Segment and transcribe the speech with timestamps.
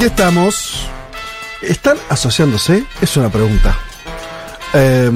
[0.00, 0.88] Aquí estamos.
[1.60, 2.86] ¿Están asociándose?
[3.02, 3.76] Es una pregunta.
[4.72, 5.10] Eh,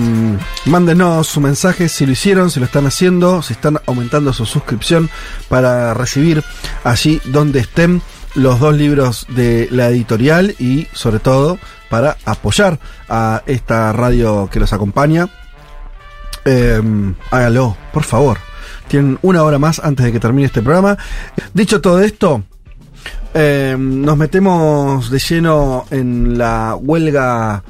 [0.67, 5.09] mándenos su mensaje si lo hicieron, si lo están haciendo, si están aumentando su suscripción
[5.49, 6.45] para recibir
[6.85, 8.03] allí donde estén
[8.35, 11.57] los dos libros de la editorial y sobre todo
[11.89, 12.79] para apoyar
[13.09, 15.31] a esta radio que los acompaña.
[16.45, 16.83] Eh,
[17.31, 18.37] hágalo, por favor.
[18.89, 20.99] Tienen una hora más antes de que termine este programa.
[21.55, 22.45] Dicho todo esto,
[23.35, 27.63] eh, nos metemos de lleno en la huelga,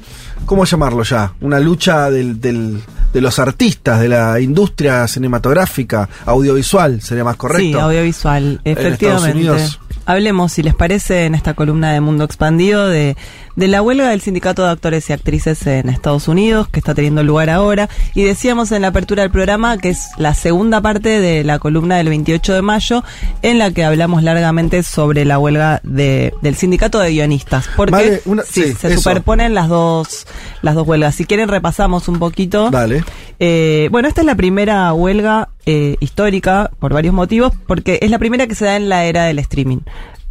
[0.45, 1.33] ¿cómo llamarlo ya?
[1.41, 2.81] Una lucha del, del-
[3.13, 7.61] de los artistas, de la industria cinematográfica, audiovisual, sería más correcto.
[7.63, 9.37] Sí, audiovisual, Estados efectivamente.
[9.37, 9.79] Unidos.
[10.05, 13.17] Hablemos, si les parece, en esta columna de Mundo Expandido de,
[13.55, 17.23] de la huelga del Sindicato de Actores y Actrices en Estados Unidos, que está teniendo
[17.23, 17.89] lugar ahora.
[18.13, 21.97] Y decíamos en la apertura del programa que es la segunda parte de la columna
[21.97, 23.03] del 28 de mayo,
[23.41, 27.67] en la que hablamos largamente sobre la huelga de, del Sindicato de Guionistas.
[27.75, 28.97] Porque Vale, una- sí, sí, se eso.
[29.01, 30.27] superponen las dos,
[30.61, 31.15] las dos huelgas.
[31.15, 32.69] Si quieren, repasamos un poquito.
[32.69, 33.03] Dale.
[33.39, 38.19] Eh, bueno, esta es la primera huelga eh, histórica por varios motivos, porque es la
[38.19, 39.79] primera que se da en la era del streaming.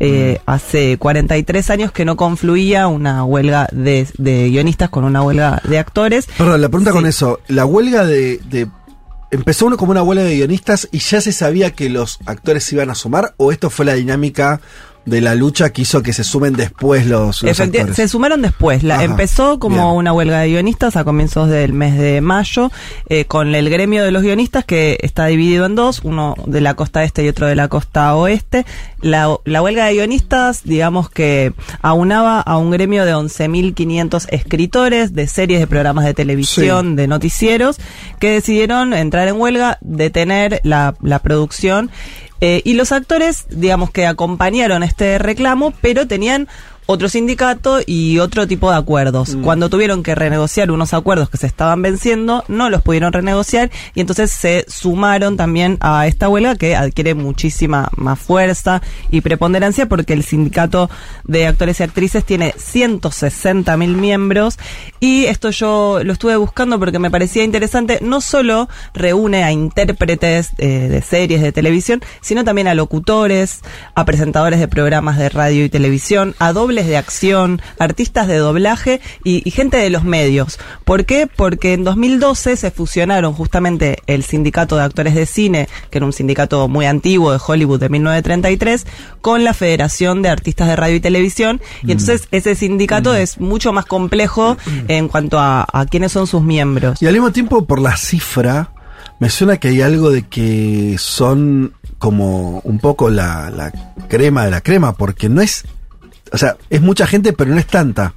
[0.00, 5.62] Eh, Hace 43 años que no confluía una huelga de, de guionistas con una huelga
[5.64, 6.26] de actores.
[6.36, 6.96] Perdón, la pregunta Sí.
[6.96, 8.68] con eso, la huelga de, de-
[9.30, 12.76] ¿Empezó uno como una huelga de guionistas y ya se sabía que los actores se
[12.76, 13.34] iban a sumar?
[13.36, 14.60] ¿O esto fue la dinámica
[15.06, 17.96] de la lucha que hizo que se sumen después los, los Efecti- actores?
[17.96, 18.82] se sumaron después.
[18.82, 19.86] La, Ajá, empezó como bien.
[19.98, 22.70] una huelga de guionistas a comienzos del mes de mayo,
[23.08, 26.74] eh, con el gremio de los guionistas que está dividido en dos, uno de la
[26.74, 28.64] costa este y otro de la costa oeste.
[29.04, 35.28] La, la huelga de guionistas, digamos que aunaba a un gremio de 11.500 escritores de
[35.28, 37.76] series, de programas de televisión, de noticieros,
[38.18, 41.90] que decidieron entrar en huelga, detener la, la producción.
[42.40, 46.48] Eh, y los actores, digamos que acompañaron este reclamo, pero tenían
[46.86, 49.36] otro sindicato y otro tipo de acuerdos.
[49.42, 54.00] Cuando tuvieron que renegociar unos acuerdos que se estaban venciendo, no los pudieron renegociar y
[54.00, 60.12] entonces se sumaron también a esta huelga que adquiere muchísima más fuerza y preponderancia porque
[60.12, 60.90] el sindicato
[61.24, 64.58] de actores y actrices tiene 160 mil miembros
[65.04, 70.52] y esto yo lo estuve buscando porque me parecía interesante, no solo reúne a intérpretes
[70.56, 73.60] eh, de series de televisión, sino también a locutores,
[73.94, 79.02] a presentadores de programas de radio y televisión, a dobles de acción, artistas de doblaje
[79.22, 80.58] y, y gente de los medios.
[80.86, 81.26] ¿Por qué?
[81.26, 86.14] Porque en 2012 se fusionaron justamente el sindicato de actores de cine, que era un
[86.14, 88.86] sindicato muy antiguo de Hollywood de 1933,
[89.20, 91.60] con la Federación de Artistas de Radio y Televisión.
[91.82, 94.56] Y entonces ese sindicato es mucho más complejo
[94.96, 97.00] en cuanto a, a quiénes son sus miembros.
[97.02, 98.70] Y al mismo tiempo, por la cifra,
[99.20, 103.70] me suena que hay algo de que son como un poco la, la
[104.08, 105.64] crema de la crema, porque no es.
[106.32, 108.14] O sea, es mucha gente, pero no es tanta.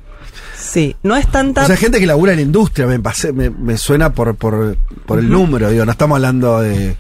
[0.60, 1.64] Sí, no es tanta...
[1.64, 4.76] O sea, gente que labura en la industria, me, pasé- me, me suena por, por,
[5.06, 6.98] por el número, digo, no estamos hablando de.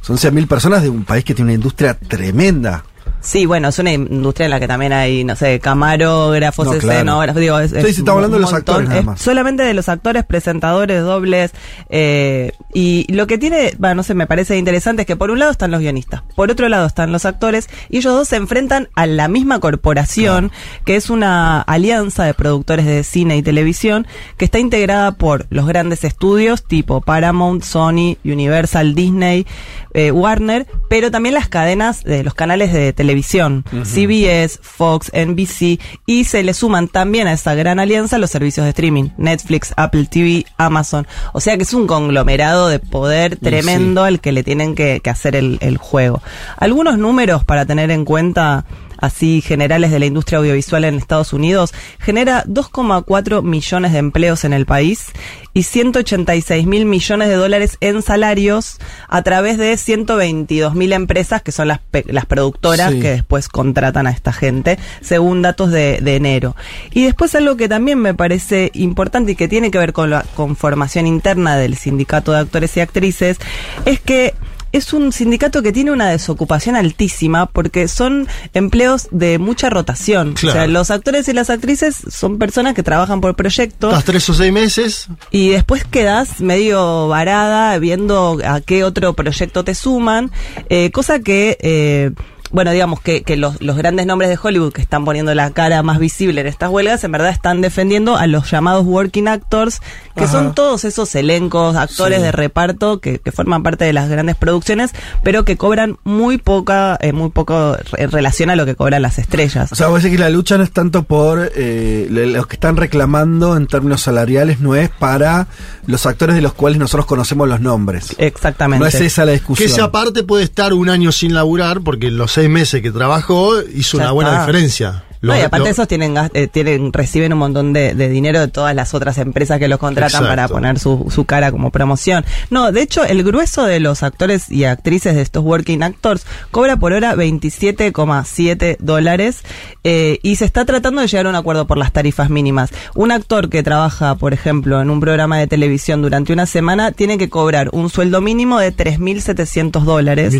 [0.00, 2.84] Son 100.000 personas de un país que tiene una industria tremenda.
[3.26, 6.92] Sí, bueno, es una industria en la que también hay, no sé, camarógrafos, No, claro.
[6.92, 9.20] escenógrafos, digo, es, Sí, es estamos hablando de los actores nada más.
[9.20, 11.50] solamente de los actores, presentadores, dobles,
[11.90, 15.40] eh, y lo que tiene, bueno, no sé, me parece interesante es que por un
[15.40, 18.88] lado están los guionistas, por otro lado están los actores, y ellos dos se enfrentan
[18.94, 20.52] a la misma corporación,
[20.84, 24.06] que es una alianza de productores de cine y televisión,
[24.36, 29.46] que está integrada por los grandes estudios tipo Paramount, Sony, Universal, Disney,
[29.94, 36.24] eh, Warner, pero también las cadenas de los canales de televisión, CBS, Fox, NBC, y
[36.24, 40.46] se le suman también a esa gran alianza los servicios de streaming, Netflix, Apple TV,
[40.56, 41.06] Amazon.
[41.32, 45.10] O sea que es un conglomerado de poder tremendo al que le tienen que, que
[45.10, 46.22] hacer el, el juego.
[46.56, 48.64] Algunos números para tener en cuenta
[48.98, 54.52] así generales de la industria audiovisual en Estados Unidos, genera 2,4 millones de empleos en
[54.52, 55.06] el país
[55.54, 58.78] y 186 mil millones de dólares en salarios
[59.08, 63.00] a través de 122 mil empresas que son las, las productoras Sí.
[63.00, 66.54] que después contratan a esta gente, según datos de, de enero.
[66.92, 70.24] Y después algo que también me parece importante y que tiene que ver con la
[70.34, 73.38] conformación interna del sindicato de actores y actrices,
[73.84, 74.34] es que
[74.72, 80.34] es un sindicato que tiene una desocupación altísima porque son empleos de mucha rotación.
[80.34, 84.28] O sea, los actores y las actrices son personas que trabajan por proyectos Estás tres
[84.28, 85.08] o seis meses.
[85.30, 90.30] y después quedas medio varada viendo a qué otro proyecto te suman,
[90.68, 91.56] eh, cosa que...
[91.60, 92.10] eh,
[92.50, 95.82] bueno, digamos que, que los, los grandes nombres de Hollywood que están poniendo la cara
[95.82, 99.80] más visible en estas huelgas, en verdad están defendiendo a los llamados working actors,
[100.14, 100.32] que Ajá.
[100.32, 102.24] son todos esos elencos, actores Sí.
[102.24, 106.96] de reparto que, que forman parte de las grandes producciones, pero que cobran muy poca,
[107.00, 109.72] eh, muy poco en relación a lo que cobran las estrellas.
[109.72, 112.76] O sea, vos decís que la lucha no es tanto por eh, los que están
[112.76, 115.48] reclamando en términos salariales, no es para
[115.86, 118.14] los actores de los cuales nosotros conocemos los nombres.
[118.18, 118.80] Exactamente.
[118.80, 119.68] No es esa la Que discusión.
[119.70, 123.96] ese aparte puede estar un año sin laburar porque los seis meses que trabajó hizo
[123.96, 124.46] Ya una buena está.
[124.46, 125.04] diferencia.
[125.22, 128.48] No, y aparte lo- esos tienen, eh, tienen reciben un montón de, de dinero de
[128.48, 130.28] todas las otras empresas que los contratan Exacto.
[130.28, 132.24] para poner su, su cara como promoción.
[132.50, 136.76] No, de hecho, el grueso de los actores y actrices de estos working actors cobra
[136.76, 139.42] por hora 27,7 dólares
[139.84, 142.70] eh, y se está tratando de llegar a un acuerdo por las tarifas mínimas.
[142.94, 147.18] Un actor que trabaja, por ejemplo, en un programa de televisión durante una semana tiene
[147.18, 150.34] que cobrar un sueldo mínimo de 3.700 dólares.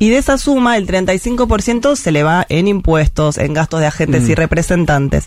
[0.00, 4.28] Y de esa suma, el 35% se le va en impuestos, en gastos de agentes
[4.28, 5.26] y representantes.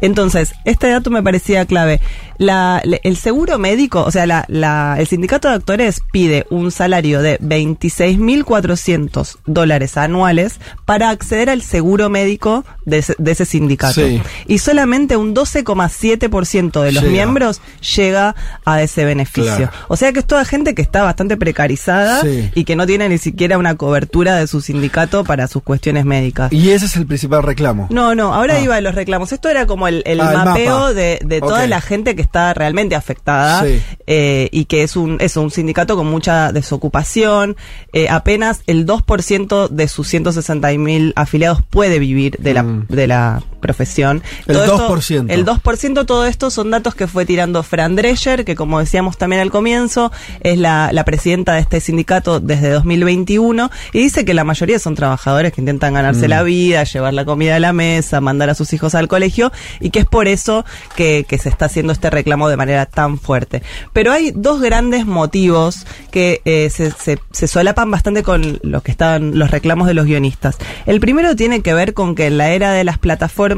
[0.00, 2.00] Entonces, este dato me parecía clave.
[2.42, 7.22] La, el seguro médico, o sea, la, la- el sindicato de actores pide un salario
[7.22, 13.94] de 26.400 dólares anuales para acceder al seguro médico de ese, de ese sindicato.
[14.00, 14.20] Sí.
[14.46, 17.12] Y solamente un 12,7% de los Llega.
[17.12, 17.60] miembros
[17.96, 18.34] llega
[18.64, 19.56] a ese beneficio.
[19.56, 19.72] Claro.
[19.88, 22.50] O sea que es toda gente que está bastante precarizada Sí.
[22.54, 26.52] y que no tiene ni siquiera una cobertura de su sindicato para sus cuestiones médicas.
[26.52, 27.86] Y ese es el principal reclamo.
[27.90, 28.60] No, no, ahora Ah.
[28.60, 29.32] iba de los reclamos.
[29.32, 32.94] Esto era como el, el Ah, mapeo de, de toda la gente que está realmente
[32.94, 33.80] afectada Sí.
[34.06, 37.56] eh, y que es un, es un sindicato con mucha desocupación.
[37.92, 42.86] Eh, apenas el 2% de sus 160.000 afiliados puede vivir de la, Mm.
[42.88, 44.22] de la profesión.
[44.46, 45.30] El Todo esto- 2%.
[45.32, 49.40] el 2%, todo esto son datos que fue tirando Fran Drescher, que como decíamos también
[49.40, 54.44] al comienzo, es la, la presidenta de este sindicato desde 2021, y dice que la
[54.44, 58.50] mayoría son trabajadores que intentan ganarse la vida, llevar la comida a la mesa, mandar
[58.50, 60.64] a sus hijos al colegio, y que es por eso
[60.96, 63.62] que, que se está haciendo este reclamo de manera tan fuerte.
[63.92, 68.90] Pero hay dos grandes motivos que eh, se, se- se solapan bastante con lo que
[68.90, 70.56] estaban los reclamos de los guionistas.
[70.86, 73.51] El primero tiene que ver con que en la era de las plataformas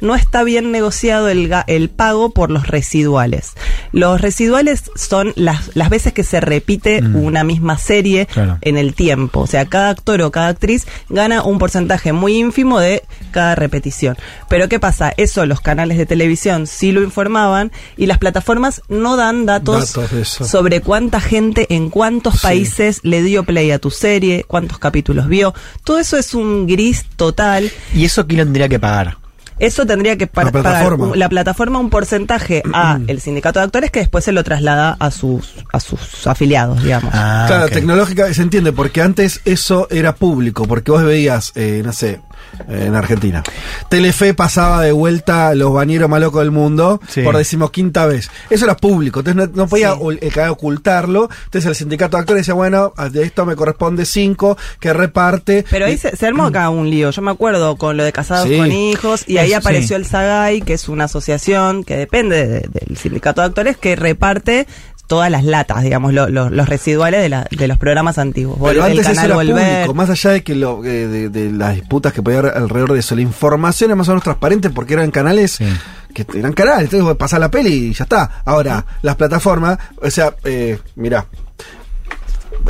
[0.00, 3.52] no está bien negociado el, el pago por los residuales.
[3.92, 8.58] Los residuales son las, las veces que se repite una misma serie Claro.
[8.60, 9.40] en el tiempo.
[9.40, 14.16] O sea, cada actor o cada actriz gana un porcentaje muy ínfimo de cada repetición.
[14.48, 15.12] Pero ¿qué pasa?
[15.16, 19.94] Eso los canales de televisión sí lo informaban y las plataformas no dan datos,
[20.28, 22.40] sobre cuánta gente en cuántos Sí.
[22.42, 25.54] países le dio play a tu serie, cuántos capítulos vio.
[25.84, 27.70] Todo eso es un gris total.
[27.94, 29.18] ¿Y eso quién lo tendría que pagar?
[29.58, 30.96] Eso tendría que pa- La plataforma.
[30.98, 34.42] pagar un- la plataforma un porcentaje a el sindicato de actores que después se lo
[34.42, 37.10] traslada a sus a sus afiliados, digamos.
[37.14, 41.92] Ah, claro, tecnológica se entiende, porque antes eso era público, porque vos veías, eh, no
[41.92, 42.20] sé,
[42.68, 43.42] en Argentina.
[43.88, 47.22] Telefe pasaba de vuelta los bañeros más locos del mundo Sí.
[47.22, 48.30] por decimoquinta vez.
[48.50, 50.00] Eso era público, entonces no, no podía Sí.
[50.20, 51.28] eh, ocultarlo.
[51.44, 55.64] Entonces el sindicato de actores decía, bueno, de esto me corresponde cinco, que reparte.
[55.70, 57.10] Pero ahí se, se armó acá un lío.
[57.10, 58.56] Yo me acuerdo con lo de casados Sí.
[58.56, 62.68] con hijos y ahí Eso, apareció el SAGAI, que es una asociación que depende de-
[62.72, 64.66] del sindicato de actores que reparte
[65.06, 68.58] todas las latas, digamos, lo- lo- los residuales de, la- de los programas antiguos.
[68.58, 69.74] Vol- Pero antes eso canal era Volver.
[69.76, 72.92] público, más allá de que lo, eh, de, de las disputas que podía haber alrededor
[72.94, 75.66] de eso, la información era más o menos transparente porque eran canales Sí.
[76.14, 78.42] que eran canales, entonces pasás la peli y ya está.
[78.44, 81.26] Ahora, las plataformas, o sea, eh, mirá,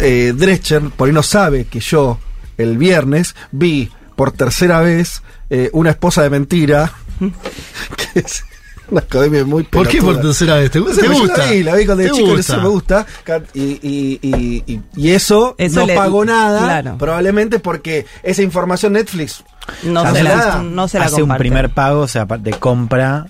[0.00, 2.18] eh, Drescher por ahí no sabe que yo
[2.58, 6.92] el viernes vi por tercera vez eh, una esposa de mentira,
[8.12, 8.44] que es
[8.94, 10.22] una academia muy ¿Por qué por pelotuda.
[10.32, 10.70] tercera vez?
[10.70, 11.36] ¿Te, No gu- sé, te gusta?
[11.38, 12.40] La vi, la vi cuando de ¿Te chico, gusta?
[12.54, 13.06] eso me gusta.
[13.54, 16.98] Y, y, y, y, y eso, Eso no le- pagó nada, claro.
[16.98, 19.44] probablemente porque esa información Netflix
[19.82, 21.38] No Hace se la, no se la Hace un comparte.
[21.40, 23.26] primer pago, o sea, de compra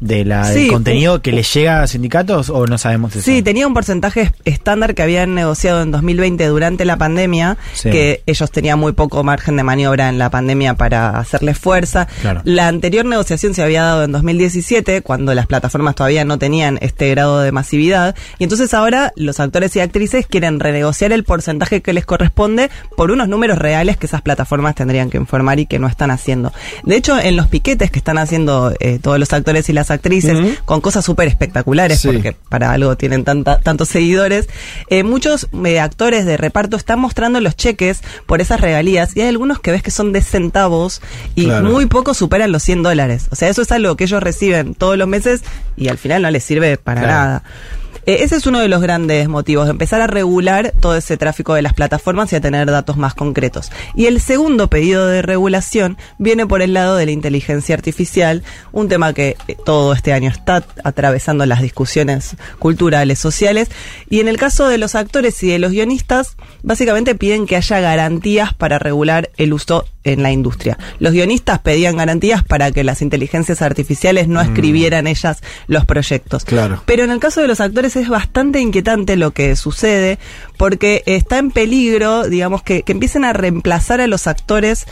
[0.00, 3.24] de la, Sí, del contenido que les llega a sindicatos o no sabemos eso?
[3.24, 7.90] Sí, tenía un porcentaje estándar que habían negociado en 2020 durante la pandemia, Sí.
[7.90, 12.06] que ellos tenían muy poco margen de maniobra en la pandemia para hacerle fuerza.
[12.20, 12.42] Claro.
[12.44, 17.10] La anterior negociación se había dado en 2017, cuando las plataformas todavía no tenían este
[17.10, 21.92] grado de masividad, y entonces ahora los actores y actrices quieren renegociar el porcentaje que
[21.92, 25.86] les corresponde por unos números reales que esas plataformas tendrían que informar y que no
[25.88, 26.52] están haciendo.
[26.84, 30.58] De hecho, en los piquetes que están haciendo eh, todos los actores y las actrices,
[30.64, 32.08] con cosas súper espectaculares, Sí.
[32.08, 34.48] porque para algo tienen tanta, tantos seguidores,
[34.88, 39.28] eh, muchos eh, actores de reparto están mostrando los cheques por esas regalías y hay
[39.28, 41.00] algunos que ves que son de centavos
[41.34, 41.68] y Claro.
[41.70, 43.26] muy pocos superan los 100 dólares.
[43.30, 45.42] O sea, eso es algo que ellos reciben todos los meses
[45.76, 47.14] y al final no les sirve para Claro.
[47.16, 47.42] nada.
[48.08, 51.60] Eh, ese es uno de los grandes motivos, empezar a regular todo ese tráfico de
[51.60, 53.70] las plataformas y a tener datos más concretos.
[53.94, 58.88] Y el segundo pedido de regulación viene por el lado de la inteligencia artificial, un
[58.88, 63.68] tema que eh, todo este año está atravesando las discusiones culturales, sociales.
[64.08, 67.78] Y en el caso de los actores y de los guionistas, básicamente piden que haya
[67.80, 70.78] garantías para regular el uso en la industria.
[70.98, 76.44] Los guionistas pedían garantías para que las inteligencias artificiales no escribieran ellas los proyectos.
[76.44, 76.82] Claro.
[76.86, 80.18] Pero en el caso de los actores es bastante inquietante lo que sucede,
[80.56, 84.86] porque está en peligro, digamos, que, que empiecen a reemplazar a los actores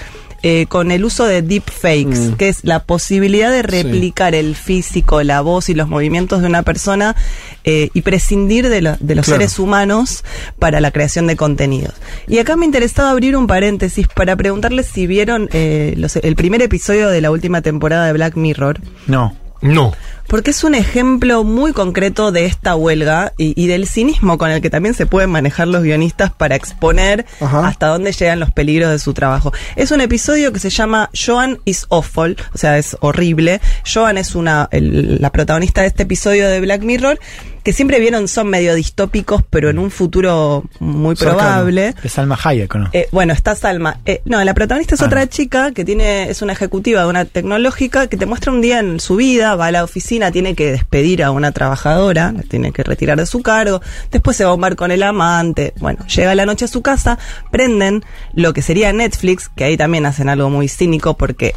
[0.48, 2.32] eh, con el uso de deepfakes, Mm.
[2.36, 6.62] que es la posibilidad de replicar el físico, la voz y los movimientos de una
[6.62, 7.16] persona
[7.64, 9.40] eh, y prescindir de, de los Claro.
[9.40, 10.22] seres humanos
[10.60, 11.94] para la creación de contenidos.
[12.28, 16.62] Y acá me interesaba abrir un paréntesis para preguntarles si vieron eh, los- el primer
[16.62, 18.78] episodio de la última temporada de Black Mirror.
[19.08, 19.34] No.
[19.60, 19.92] No.
[20.28, 24.60] Porque es un ejemplo muy concreto de esta huelga y, y del cinismo con el
[24.60, 27.66] que también se pueden manejar los guionistas para exponer Ajá.
[27.68, 29.52] hasta dónde llegan los peligros de su trabajo.
[29.76, 33.60] Es un episodio que se llama Joan is Awful, o sea, es horrible.
[33.92, 37.20] Joan es una el- la protagonista de este episodio de Black Mirror,
[37.66, 41.96] que siempre vieron son medio distópicos, pero en un futuro muy probable.
[42.04, 42.90] Es Salma Hayek, ¿o no?
[42.92, 43.98] Eh, bueno, está Salma.
[44.06, 45.26] Eh, no, la protagonista es Ah, otra no.
[45.26, 49.00] chica que tiene, es una ejecutiva de una tecnológica que te muestra un día en
[49.00, 52.84] su vida, va a la oficina, tiene que despedir a una trabajadora, la tiene que
[52.84, 53.80] retirar de su cargo,
[54.12, 56.82] después se va a un bar con el amante, bueno, llega la noche a su
[56.82, 57.18] casa,
[57.50, 61.52] prenden lo que sería Netflix, que ahí también hacen algo muy cínico porque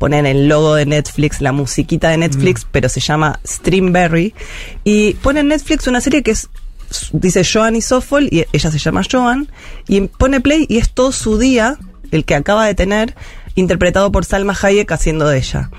[0.00, 4.32] ponen el logo de Netflix, la musiquita de Netflix, pero se llama Streamberry,
[4.82, 6.48] y ponen Netflix una serie que es
[7.12, 9.48] dice Joan y Sofol y ella se llama Joan
[9.86, 11.76] y pone play y es todo su día
[12.10, 13.14] el que acaba de tener
[13.54, 15.70] interpretado por Salma Hayek haciendo de ella.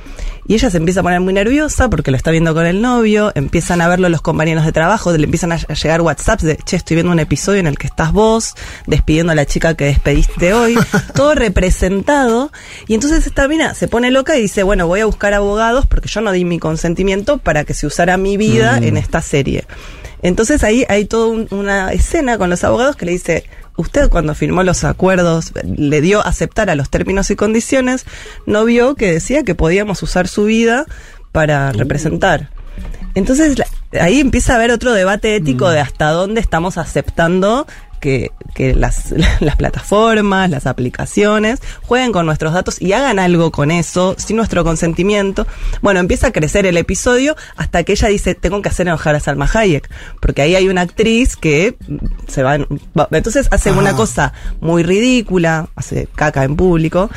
[0.47, 3.31] Y ella se empieza a poner muy nerviosa porque lo está viendo con el novio,
[3.35, 6.95] empiezan a verlo los compañeros de trabajo, le empiezan a llegar WhatsApps de, che, estoy
[6.95, 8.55] viendo un episodio en el que estás vos,
[8.87, 10.75] despidiendo a la chica que despediste hoy,
[11.15, 12.51] todo representado.
[12.87, 16.09] Y entonces esta mina se pone loca y dice, bueno, voy a buscar abogados porque
[16.09, 19.65] yo no di mi consentimiento para que se usara mi vida en esta serie.
[20.23, 23.45] Entonces ahí hay toda un- una escena con los abogados que le dice,
[23.77, 28.05] usted cuando firmó los acuerdos, le dio aceptar a los términos y condiciones,
[28.45, 30.85] no vio que decía que podíamos usar su vida
[31.31, 32.49] para representar.
[33.15, 33.67] Entonces la-
[34.01, 37.67] ahí empieza a haber otro debate ético de hasta dónde estamos aceptando
[38.01, 43.71] que, que las, las plataformas, las aplicaciones jueguen con nuestros datos y hagan algo con
[43.71, 45.47] eso sin nuestro consentimiento.
[45.81, 49.19] Bueno, empieza a crecer el episodio hasta que ella dice, tengo que hacer enojar a
[49.21, 49.89] Salma Hayek,
[50.19, 51.77] porque ahí hay una actriz que
[52.27, 52.57] se va,
[52.99, 53.79] va- entonces hace Ajá.
[53.79, 57.09] una cosa muy ridícula, hace caca en público,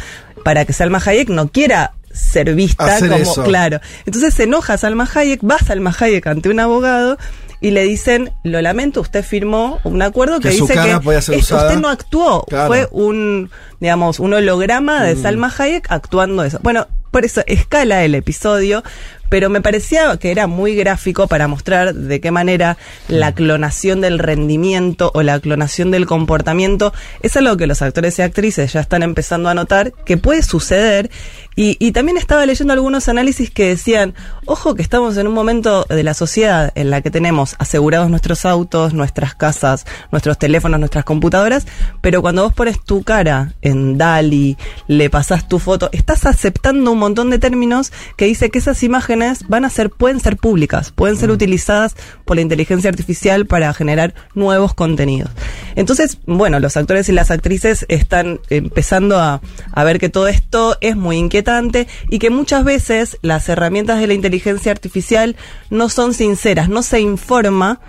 [0.44, 3.42] para que Salma Hayek no quiera ser vista Hacer como, eso.
[3.42, 3.80] claro.
[4.06, 7.18] Entonces se enoja Salma Hayek, va Salma Hayek ante un abogado
[7.64, 11.44] y le dicen, lo lamento, usted firmó un acuerdo que, dice que podía ser es-
[11.44, 11.68] usada".
[11.68, 12.64] usted no actuó, Claro.
[12.64, 12.68] Mm.
[12.68, 16.58] fue un, digamos, un holograma de Salma Hayek actuando eso.
[16.62, 18.82] Bueno, por eso escala el episodio,
[19.30, 22.76] pero me parecía que era muy gráfico para mostrar de qué manera
[23.08, 23.34] la Mm.
[23.34, 26.92] clonación del rendimiento o la clonación del comportamiento
[27.22, 31.10] es algo que los actores y actrices ya están empezando a notar que puede suceder.
[31.56, 34.14] Y, y también estaba leyendo algunos análisis que decían,
[34.46, 38.44] ojo que estamos en un momento de la sociedad en la que tenemos asegurados nuestros
[38.44, 41.66] autos, nuestras casas, nuestros teléfonos, nuestras computadoras,
[42.00, 44.56] pero cuando vos pones tu cara en DALI,
[44.88, 49.48] le pasás tu foto, estás aceptando un montón de términos que dice que esas imágenes
[49.48, 51.94] van a ser, pueden ser públicas, pueden ser utilizadas
[52.24, 55.30] por la inteligencia artificial para generar nuevos contenidos.
[55.76, 59.40] Entonces, bueno, los actores y las actrices están empezando a,
[59.72, 64.06] a ver que todo esto es muy inquietante y que muchas veces las herramientas de
[64.06, 65.36] la inteligencia artificial
[65.70, 67.80] no son sinceras, no se informa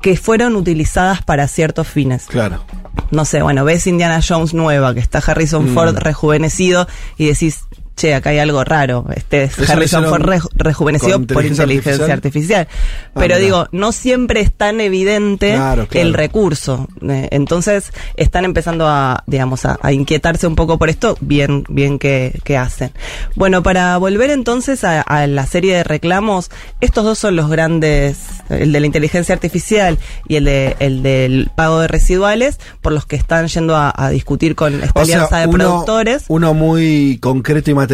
[0.00, 2.62] que fueron utilizadas para ciertos fines Claro.
[3.10, 6.86] no sé, bueno, ves Indiana Jones nueva, que está Harrison Ford rejuvenecido
[7.16, 7.64] y decís,
[7.98, 9.04] che, acá hay algo raro.
[9.14, 12.68] Este Harrison re- rejuvenecido por inteligencia artificial.
[12.70, 16.06] Ah, Pero digo, no siempre es tan evidente Claro, claro.
[16.08, 16.88] el recurso.
[17.08, 21.98] Eh, entonces están empezando a, digamos, a, a inquietarse un poco por esto, bien, bien
[21.98, 22.92] que, que hacen.
[23.34, 26.50] Bueno, para volver entonces a, a la serie de reclamos,
[26.80, 31.50] estos dos son los grandes, el de la inteligencia artificial y el de el del
[31.54, 35.14] pago de residuales, por los que están yendo a, a discutir con esta O sea,
[35.16, 36.24] alianza de uno, productores.
[36.28, 37.87] uno muy concreto y material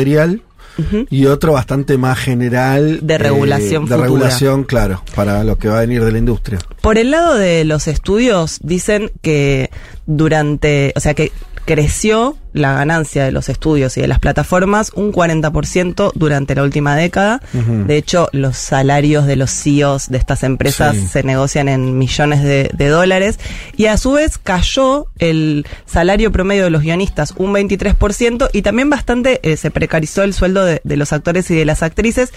[0.76, 1.06] Ujú.
[1.08, 2.96] y otro bastante más general.
[2.96, 4.02] eh, De regulación De futura.
[4.02, 6.58] regulación, claro, para lo que va a venir de la industria.
[6.80, 9.70] Por el lado de los estudios, dicen que
[10.06, 11.30] durante, o sea, que
[11.64, 16.96] creció la ganancia de los estudios y de las plataformas un 40% durante la última
[16.96, 17.40] década.
[17.52, 21.06] De hecho, los salarios de los CEOs de estas empresas Sí.
[21.06, 23.38] se negocian en millones de, de dólares.
[23.76, 28.88] Y a su vez cayó el salario promedio de los guionistas un 23% y también
[28.88, 32.32] bastante eh, se precarizó el sueldo de, de los actores y de las actrices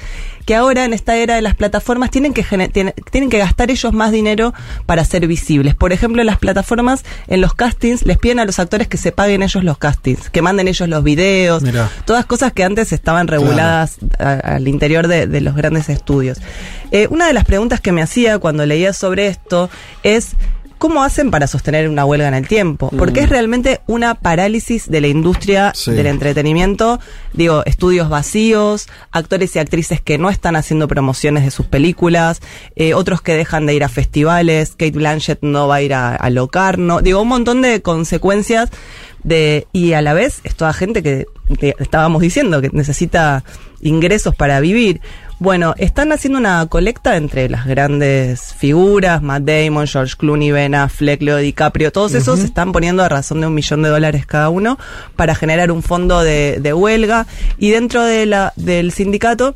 [0.45, 3.93] que ahora en esta era de las plataformas tienen que, tienen, tienen que gastar ellos
[3.93, 4.53] más dinero
[4.85, 5.75] para ser visibles.
[5.75, 9.11] Por ejemplo, en las plataformas, en los castings, les piden a los actores que se
[9.11, 11.89] paguen ellos los castings, que manden ellos los videos, Mirá.
[12.05, 16.39] todas cosas que antes estaban reguladas a- al interior de, de los grandes estudios.
[16.91, 19.69] Eh, una de las preguntas que me hacía cuando leía sobre esto
[20.03, 20.35] es...
[20.79, 22.91] ¿Cómo hacen para sostener una huelga en el tiempo?
[22.95, 25.89] Porque es realmente una parálisis de la industria Sí.
[25.89, 26.99] del entretenimiento.
[27.33, 32.41] Digo, estudios vacíos, actores y actrices que no están haciendo promociones de sus películas,
[32.75, 36.15] eh, otros que dejan de ir a festivales, Kate Blanchett no va a ir a,
[36.15, 37.01] a Locarno.
[37.01, 38.69] Digo, un montón de consecuencias
[39.23, 41.25] de y a la vez es toda gente que,
[41.59, 43.43] que estábamos diciendo que necesita
[43.81, 45.01] ingresos para vivir.
[45.39, 51.21] Bueno, están haciendo una colecta entre las grandes figuras, Matt Damon, George Clooney, Ben Affleck,
[51.21, 54.79] Leo DiCaprio, todos esos están poniendo a razón de un millón de dólares cada uno
[55.15, 57.27] para generar un fondo de, de huelga
[57.59, 59.53] y dentro de la, del sindicato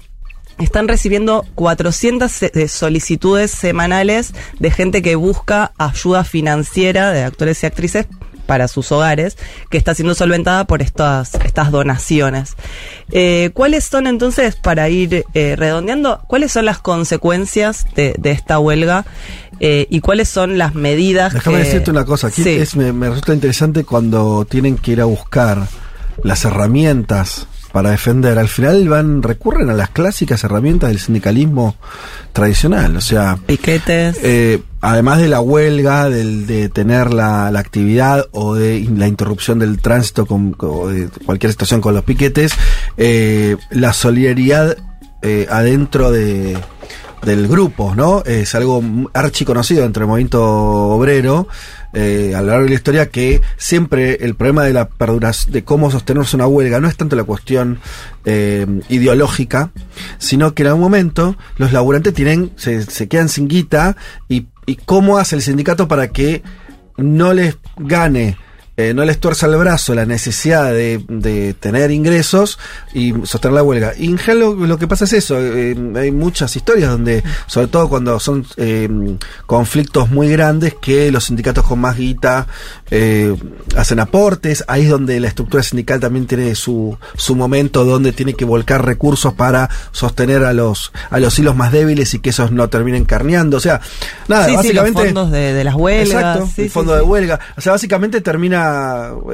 [0.59, 7.63] están recibiendo 400 se- eh, solicitudes semanales de gente que busca ayuda financiera de actores
[7.63, 8.05] y actrices
[8.51, 9.37] para sus hogares,
[9.69, 12.55] que está siendo solventada por estas, estas donaciones.
[13.09, 18.59] Eh, ¿Cuáles son entonces, para ir eh, redondeando, cuáles son las consecuencias de, de esta
[18.59, 19.05] huelga
[19.61, 22.27] eh, y cuáles son las medidas Déjame que- decirte una cosa.
[22.27, 22.49] Aquí Sí.
[22.49, 25.65] es- me, me resulta interesante cuando tienen que ir a buscar
[26.21, 28.37] las herramientas para defender.
[28.37, 31.75] Al final van recurren a las clásicas herramientas del sindicalismo
[32.33, 32.95] tradicional.
[32.95, 34.17] O sea, piquetes.
[34.21, 39.59] eh, además de la huelga, del, de tener la, la actividad o de la interrupción
[39.59, 42.53] del tránsito con, o de cualquier situación con los piquetes,
[42.97, 44.77] eh, la solidaridad
[45.21, 46.57] eh, adentro de
[47.21, 48.23] del grupo, ¿no?
[48.25, 51.47] Es algo archi conocido entre el movimiento obrero
[51.93, 55.63] eh, a lo largo de la historia que siempre el problema de la perduración, de
[55.63, 57.79] cómo sostenerse una huelga no es tanto la cuestión
[58.25, 59.71] eh, ideológica,
[60.17, 63.97] sino que en algún momento los laburantes tienen, se, quedan sin guita
[64.29, 66.43] y, y cómo hace el sindicato para que
[66.97, 68.37] no les gane
[68.89, 72.59] eh, no les tuerza el brazo la necesidad de, de tener ingresos
[72.93, 73.93] y sostener la huelga.
[73.97, 77.67] Y en general lo, lo que pasa es eso, eh, hay muchas historias donde, sobre
[77.67, 78.89] todo cuando son eh,
[79.45, 82.47] conflictos muy grandes, que los sindicatos con más guita
[82.89, 83.35] eh,
[83.75, 88.33] hacen aportes, ahí es donde la estructura sindical también tiene su, su momento donde tiene
[88.33, 92.51] que volcar recursos para sostener a los, a los hilos más débiles y que esos
[92.51, 93.57] no terminen carneando.
[93.57, 93.81] O sea,
[94.27, 95.05] nada, sí, sí, los básicamente...
[95.05, 96.07] fondos de, de las huelgas.
[96.07, 97.39] Exacto, sí, el sí, fondo de huelga.
[97.57, 98.70] O sea, básicamente termina.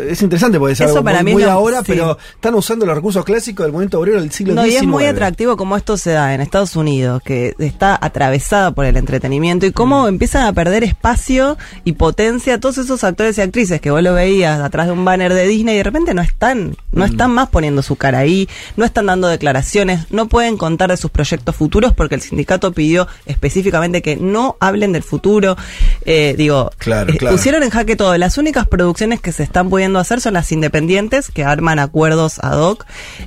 [0.10, 1.86] Es interesante porque es Eso algo para muy, mí muy ahora, sí.
[1.88, 4.74] pero están usando los recursos clásicos del movimiento obrero del siglo No, XIX.
[4.74, 8.86] y es muy atractivo cómo esto se da en Estados Unidos, que está atravesada por
[8.86, 10.08] el entretenimiento y cómo Mm.
[10.10, 14.60] empiezan a perder espacio y potencia todos esos actores y actrices que vos lo veías
[14.62, 17.10] atrás de un banner de Disney y de repente no están, no Mm.
[17.12, 21.12] están más poniendo su cara ahí, no están dando declaraciones, no pueden contar de sus
[21.12, 25.58] proyectos futuros porque el sindicato pidió específicamente que no hablen del futuro.
[26.06, 27.36] Eh, digo, Claro, eh, claro.
[27.36, 28.18] pusieron en jaque todo.
[28.18, 32.60] Las únicas producciones que se están pudiendo hacer son las independientes que arman acuerdos ad
[32.60, 32.86] hoc.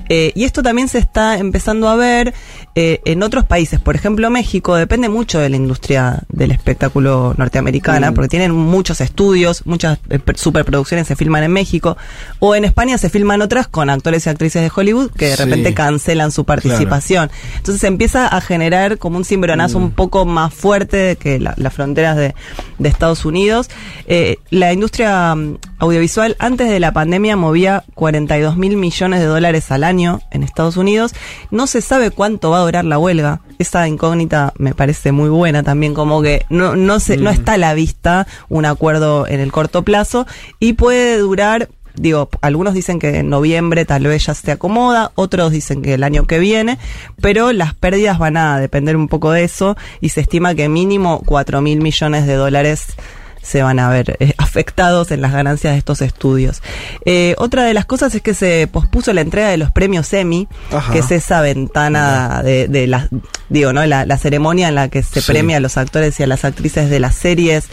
[0.09, 2.33] Eh, y esto también se está empezando a ver
[2.75, 3.79] eh, en otros países.
[3.79, 8.13] Por ejemplo, México depende mucho de la industria del espectáculo norteamericana Mm.
[8.13, 11.97] porque tienen muchos estudios, muchas eh, per- superproducciones se filman en México.
[12.39, 15.43] O en España se filman otras con actores y actrices de Hollywood que de Sí.
[15.43, 17.29] repente cancelan su participación.
[17.57, 19.83] Entonces se empieza a generar como un cimbronazo Mm.
[19.83, 22.33] un poco más fuerte que la- las fronteras de,
[22.79, 23.69] de Estados Unidos.
[24.07, 29.71] Eh, la industria mm, audiovisual antes de la pandemia movía 42 mil millones de dólares
[29.71, 31.13] al año en Estados Unidos.
[31.49, 33.41] No se sabe cuánto va a durar la huelga.
[33.59, 37.57] Esa incógnita me parece muy buena también, como que no, no, se, no está a
[37.57, 40.25] la vista un acuerdo en el corto plazo
[40.59, 45.51] y puede durar digo, algunos dicen que en noviembre tal vez ya se acomoda, otros
[45.51, 46.77] dicen que el año que viene,
[47.21, 51.21] pero las pérdidas van a depender un poco de eso y se estima que mínimo
[51.25, 52.95] 4 mil millones de dólares
[53.41, 56.61] se van a ver eh, afectados en las ganancias de estos estudios.
[57.05, 60.47] Eh, otra de las cosas es que se pospuso la entrega de los premios Emmy,
[60.71, 60.93] Ajá.
[60.93, 63.07] que es esa ventana de, de la,
[63.49, 63.85] digo, ¿no?
[63.85, 65.31] La, la ceremonia en la que se Sí.
[65.31, 67.65] premia a los actores y a las actrices de las series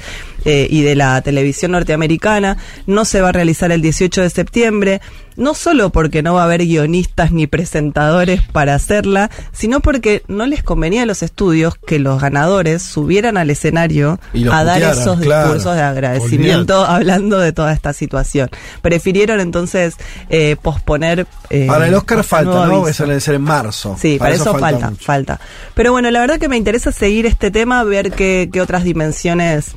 [0.45, 2.57] eh, y de la televisión norteamericana.
[2.87, 5.01] No se va a realizar el 18 de septiembre,
[5.39, 10.45] no solo porque no va a haber guionistas ni presentadores para hacerla, sino porque no
[10.47, 14.19] les convenía a los estudios que los ganadores subieran al escenario
[14.53, 15.45] a dar esos claro.
[15.45, 18.51] discursos de agradecimiento hablando de toda esta situación.
[18.83, 19.95] Prefirieron entonces
[20.29, 21.27] eh, posponer...
[21.51, 22.89] eh, Para el Oscar falta, ¿no?
[22.89, 23.97] Eso debe ser en marzo.
[23.99, 25.05] Sí, para, eso, falta, mucho.
[25.05, 25.41] falta.
[25.75, 29.77] Pero bueno, la verdad que me interesa seguir este tema, ver qué, qué otras dimensiones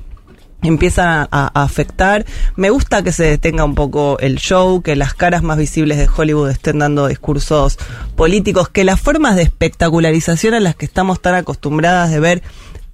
[0.70, 2.26] empiezan a, a afectar.
[2.56, 6.08] Me gusta que se detenga un poco el show, que las caras más visibles de
[6.08, 7.78] Hollywood estén dando discursos
[8.16, 12.44] políticos, que las formas de espectacularización a las que estamos tan acostumbradas de ver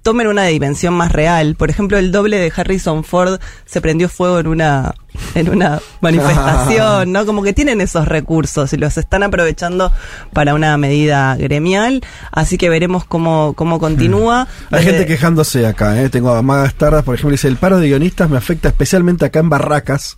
[0.08, 1.54] tomen una dimensión más real.
[1.54, 4.94] Por ejemplo, el doble de Harrison Ford se prendió fuego en una
[5.34, 7.26] en una manifestación, ¿no?
[7.26, 9.92] Como que tienen esos recursos y los están aprovechando
[10.32, 12.00] para una medida gremial,
[12.32, 14.48] así que veremos cómo cómo continúa.
[14.70, 16.08] Hay Desde- gente quejándose acá, ¿eh?
[16.08, 19.40] Tengo a Maga Stardas, por ejemplo, dice, el paro de guionistas me afecta especialmente acá
[19.40, 20.16] en Barracas,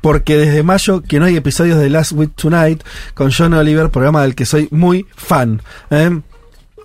[0.00, 2.82] porque desde mayo que no hay episodios de Last Week Tonight
[3.14, 5.62] con John Oliver, programa del que soy muy fan.
[5.90, 6.20] ¿eh?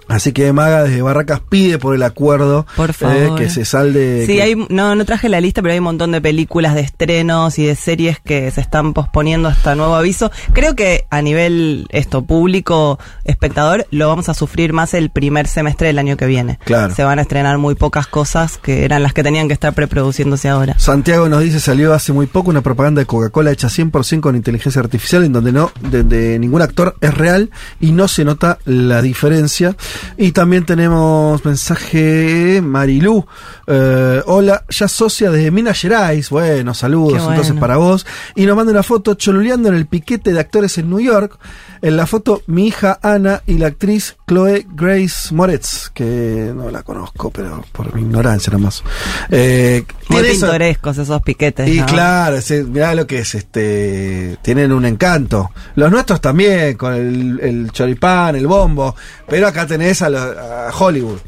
[0.07, 3.39] Así que Maga desde Barracas pide por el acuerdo Por eh, favor.
[3.39, 4.25] que se salde.
[4.27, 6.81] Sí, que- hay, no, no traje la lista, pero hay un montón de películas de
[6.81, 10.31] estrenos y de series que se están posponiendo hasta nuevo aviso.
[10.53, 15.87] Creo que a nivel esto público, espectador, lo vamos a sufrir más el primer semestre
[15.87, 16.59] del año que viene.
[16.65, 16.93] Claro.
[16.93, 20.49] Se van a estrenar muy pocas cosas que eran las que tenían que estar preproduciéndose
[20.49, 20.75] ahora.
[20.77, 24.81] Santiago nos dice, salió hace muy poco una propaganda de Coca-Cola hecha 100% con inteligencia
[24.81, 29.01] artificial en donde no, de, de ningún actor es real y no se nota la
[29.01, 29.75] diferencia.
[30.17, 33.25] Y también tenemos mensaje Marilú.
[33.67, 36.29] eh, hola, ya socia desde Minas Gerais.
[36.29, 37.29] Bueno, saludos bueno.
[37.31, 38.05] entonces para vos.
[38.35, 41.37] Y nos manda una foto choluleando en el piquete de actores en New York.
[41.81, 46.81] En la foto mi hija Ana y la actriz Chloe Grace Moretz, que no la
[46.83, 48.81] conozco, pero por mi ignorancia nomás.
[49.29, 51.67] Eh, Muy pintorescos esos piquetes.
[51.67, 51.85] y ¿no?
[51.85, 52.37] claro,
[52.69, 55.51] mirá lo que es, este, tienen un encanto.
[55.75, 58.95] Los nuestros también, con el, el choripán, el bombo,
[59.27, 61.19] pero acá tenés a, lo- a Hollywood.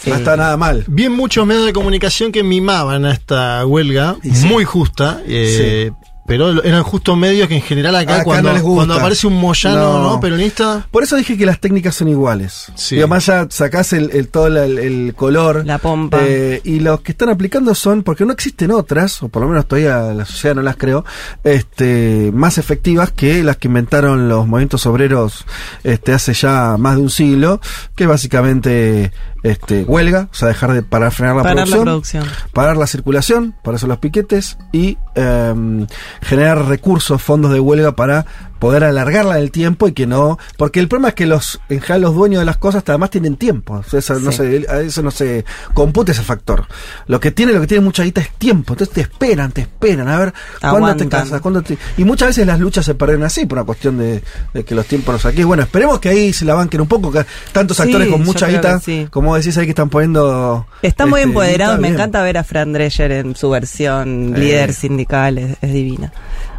[0.00, 0.10] Sí.
[0.10, 0.84] No está nada mal.
[0.86, 4.46] Bien muchos medios de comunicación que mimaban a esta huelga, sí.
[4.46, 5.92] muy justa, eh,
[6.26, 8.76] pero eran justo medios que en general acá, Acá cuando, no les gusta.
[8.76, 10.02] cuando aparece un Moyano No.
[10.14, 10.20] no.
[10.20, 12.72] peronista, Por eso dije que las técnicas son iguales.
[12.76, 12.96] Sí.
[12.96, 15.64] Y además ya sacás el, el- todo el, el color.
[15.66, 16.18] La pompa.
[16.22, 19.66] eh, y los que están aplicando son, porque no existen otras, o por lo menos
[19.66, 21.04] todavía la sociedad no las creo,
[21.42, 25.44] este, más efectivas que las que inventaron los movimientos obreros
[25.84, 27.60] este, hace ya más de un siglo,
[27.94, 29.12] que básicamente
[29.44, 31.84] este, huelga, o sea, dejar de parar, frenar la Parar la producción
[32.24, 32.50] producción.
[32.54, 35.86] parar la circulación, para eso los piquetes, y em,
[36.22, 38.24] generar recursos, fondos de huelga para
[38.64, 40.38] poder alargarla en el tiempo y que no.
[40.56, 43.36] Porque el problema es que los, en general, los dueños de las cosas además tienen
[43.36, 43.82] tiempo.
[43.92, 44.38] Eso, no Sí.
[44.38, 46.66] se, a eso no se compute ese factor.
[47.06, 48.72] Lo que tiene, lo que tiene mucha guita es tiempo.
[48.72, 51.76] Entonces te esperan, te esperan, a ver cuándo te casas, cuándo te.
[51.98, 54.22] Y muchas veces las luchas se pierden así, por una cuestión de,
[54.54, 55.44] de que los tiempos los aquí.
[55.44, 57.12] Bueno, esperemos que ahí se la banquen un poco.
[57.12, 59.06] Que tantos Sí, actores con yo mucha creo guita, que sí.
[59.10, 60.66] como decís ahí que están poniendo.
[60.80, 61.94] Está muy este, empoderado, guita, me bien.
[62.00, 64.38] encanta ver a Fran Drescher en su versión Eh.
[64.38, 66.12] líder sindical, es, es divina.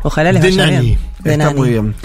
[0.05, 0.85] Ojalá les vaya Nani.
[0.85, 0.99] bien.
[1.23, 1.57] De Está Nani.
[1.59, 1.95] muy bien.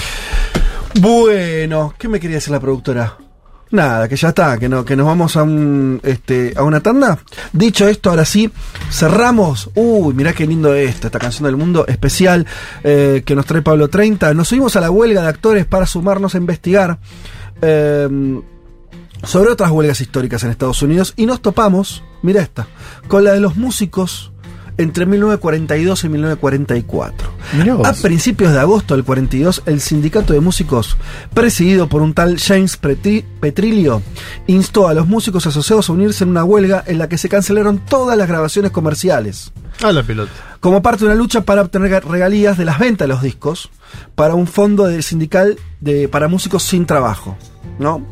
[1.00, 3.16] Bueno, ¿qué me quería decir la productora?
[3.72, 7.18] Nada, que ya está, que no, que nos vamos a un este a una tanda.
[7.52, 8.50] Dicho esto, ahora sí,
[8.90, 9.70] cerramos.
[9.74, 12.46] Uy, mirá qué lindo esto, esta canción del mundo especial
[12.82, 14.32] eh, que nos trae Pablo 30.
[14.34, 16.98] Nos subimos a la huelga de actores para sumarnos a investigar
[17.62, 18.40] eh,
[19.22, 22.66] sobre otras huelgas históricas en Estados Unidos y nos topamos, mira esta,
[23.06, 24.29] con la de los músicos
[24.78, 27.30] entre 1942 y 1944.
[27.59, 27.87] Mirá vos.
[27.88, 30.96] A principios de agosto del 42, el sindicato de músicos,
[31.35, 34.02] presidido por un tal James Petri- Petrillo,
[34.46, 37.78] instó a los músicos asociados a unirse en una huelga en la que se cancelaron
[37.78, 39.52] todas las grabaciones comerciales,
[39.83, 40.30] a la pelota.
[40.61, 43.70] como parte de una lucha para obtener regalías de las ventas de los discos
[44.14, 47.37] para un fondo de sindical de, para músicos sin trabajo,
[47.78, 48.04] ¿no?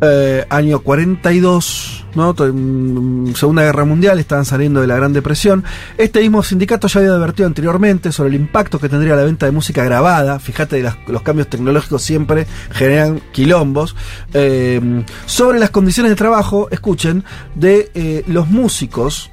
[0.00, 2.32] Eh, año 42, ¿no?
[2.34, 5.64] To- mm, Segunda Guerra Mundial, estaban saliendo de la Gran Depresión.
[5.96, 9.52] Este mismo sindicato ya había advertido anteriormente sobre el impacto que tendría la venta de
[9.52, 10.38] música grabada.
[10.38, 13.96] Fíjate, los cambios tecnológicos siempre generan quilombos.
[14.34, 17.24] Eh, sobre las condiciones de trabajo, escuchen,
[17.56, 19.30] de eh, los músicos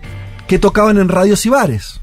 [0.47, 2.01] que tocaban en radios y bares.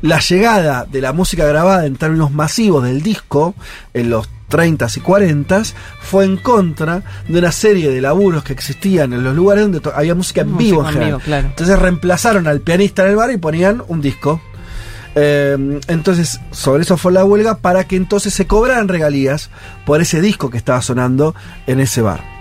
[0.00, 3.54] la llegada de la música grabada en términos masivos del disco
[3.94, 9.12] en los 30s y 40s fue en contra de una serie de laburos que existían
[9.12, 10.88] en los lugares donde había música en vivo.
[10.88, 11.48] en vivo, claro.
[11.48, 14.40] Entonces reemplazaron al pianista en el bar y ponían un disco.
[15.14, 19.50] Eh, entonces, sobre eso fue la huelga para que entonces se cobraran regalías
[19.84, 21.34] por ese disco que estaba sonando
[21.66, 22.37] en ese bar.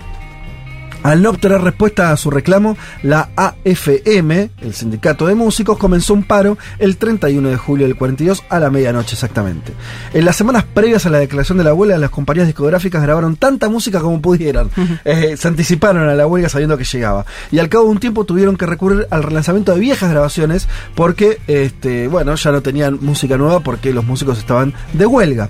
[1.03, 6.23] Al no obtener respuesta a su reclamo, la AFM, el sindicato de músicos, comenzó un
[6.23, 9.73] paro el 31 de julio del 42 a la medianoche exactamente.
[10.13, 13.69] En las semanas previas a la declaración de la huelga, las compañías discográficas grabaron tanta
[13.69, 14.69] música como pudieran.
[15.05, 17.25] Eh, se anticiparon a la huelga sabiendo que llegaba.
[17.51, 21.39] Y al cabo de un tiempo tuvieron que recurrir al relanzamiento de viejas grabaciones porque,
[21.47, 25.49] este, bueno, ya no tenían música nueva porque los músicos estaban de huelga.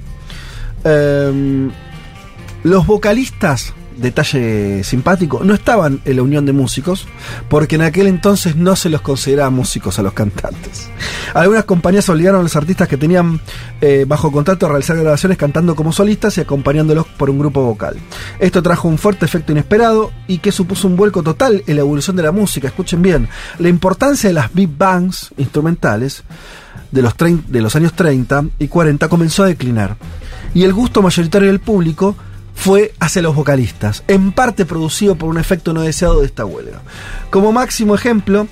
[0.84, 1.72] Em,
[2.64, 7.08] los vocalistas, detalle simpático, no estaban en la unión de músicos,
[7.50, 10.90] porque en aquel entonces no se los consideraba músicos a los cantantes.
[11.34, 13.40] Algunas compañías obligaron a los artistas que tenían
[13.82, 17.98] eh, bajo contrato a realizar grabaciones cantando como solistas y acompañándolos por un grupo vocal.
[18.40, 22.16] Esto trajo un fuerte efecto inesperado y que supuso un vuelco total en la evolución
[22.16, 22.68] de la música.
[22.68, 23.28] Escuchen bien,
[23.60, 26.24] la importancia de las big bands instrumentales
[26.92, 29.98] de los, de los años 30 y 40 comenzó a declinar.
[30.54, 32.16] Y el gusto mayoritario del público
[32.58, 36.82] fue hacia los vocalistas, en parte producido por un efecto no deseado de esta huelga.
[37.30, 38.48] Como máximo ejemplo,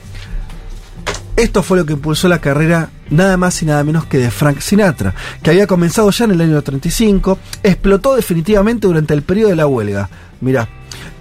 [1.35, 4.59] esto fue lo que impulsó la carrera nada más y nada menos que de Frank
[4.59, 9.55] Sinatra, que había comenzado ya en el año 35, explotó definitivamente durante el periodo de
[9.55, 10.07] la huelga.
[10.39, 10.69] Mirá,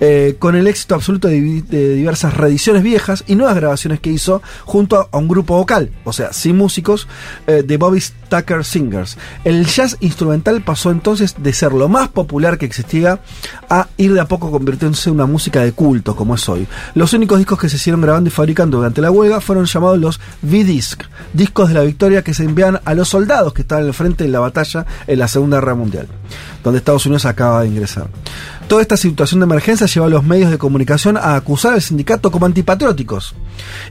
[0.01, 4.11] eh, con el éxito absoluto de, di- de diversas reediciones viejas y nuevas grabaciones que
[4.11, 7.07] hizo junto a, un grupo vocal, o sea, sin músicos,
[7.47, 9.17] eh, de Bobby Tucker Singers.
[9.45, 13.21] El jazz instrumental pasó entonces de ser lo más popular que existía
[13.71, 16.67] a ir de a poco convirtiéndose en una música de culto, como es hoy.
[16.95, 20.21] Los únicos discos que se hicieron grabando y fabricando durante la huelga fueron llamados los
[20.43, 24.25] V-Disc, discos de la victoria que se envían a los soldados que estaban al frente
[24.25, 26.09] en la batalla en la Segunda Guerra Mundial,
[26.63, 28.09] donde Estados Unidos acaba de ingresar.
[28.69, 32.31] Toda esta situación de emergencia llevó a los medios de comunicación a acusar al sindicato
[32.31, 33.35] como antipatrióticos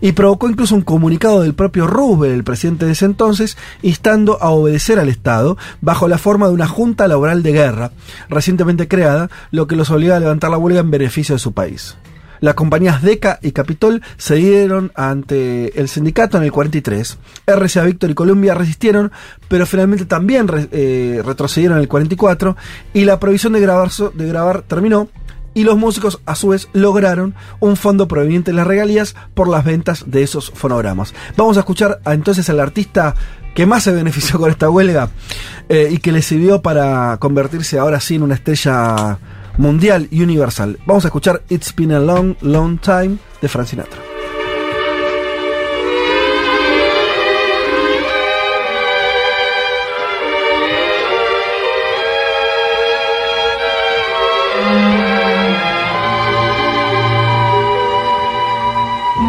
[0.01, 4.49] y provocó incluso un comunicado del propio Roosevelt, el presidente de ese entonces, instando a
[4.49, 7.91] obedecer al Estado bajo la forma de una junta laboral de guerra
[8.29, 11.95] recientemente creada, lo que los obliga a levantar la huelga en beneficio de su país.
[12.43, 17.17] Las compañías DECA y Capitol se dieron ante el sindicato en el 43.
[17.47, 19.13] RCA Victor y Columbia resistieron,
[19.47, 22.57] pero finalmente también eh, retrocedieron en el 44
[22.93, 25.07] y la prohibición de grabar, terminó
[25.53, 29.63] y los músicos a su vez lograron un fondo proveniente de las regalías por las
[29.63, 31.13] ventas de esos fonogramas.
[31.37, 33.15] Vamos a escuchar entonces al artista
[33.55, 35.11] que más se benefició con esta huelga
[35.69, 39.17] eh, y que le sirvió para convertirse ahora sí en una estrella
[39.57, 40.79] mundial y universal.
[40.85, 43.99] Vamos a escuchar It's Been a Long, Long Time de Frank Sinatra.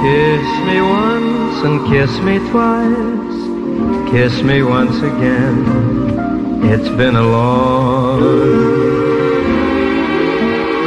[0.04, 3.14] Kiss me once and kiss me twice.
[4.10, 5.64] Kiss me once again.
[6.64, 8.93] It's been a long,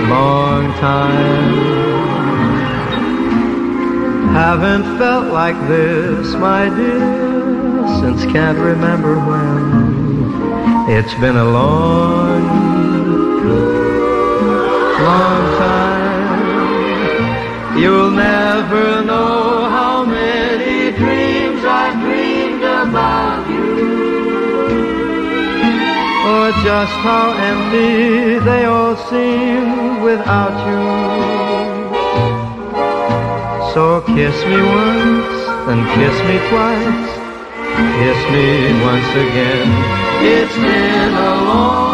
[0.10, 1.78] long time.
[4.34, 10.90] Haven't felt like this, my dear, since can't remember when.
[10.90, 12.44] It's been a long,
[15.10, 16.28] long time.
[17.78, 19.57] You'll never know
[26.48, 30.88] Or just how empty they all seem without you.
[33.74, 35.36] So kiss me once
[35.68, 37.10] and kiss me twice.
[38.00, 38.48] Kiss me
[38.82, 39.70] once again.
[40.24, 41.87] It's been a long